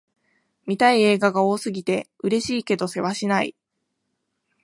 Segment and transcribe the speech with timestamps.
[0.65, 3.53] 見たい映画が多すぎて、嬉しいけどせわしない